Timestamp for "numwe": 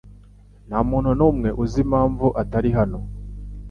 1.19-1.49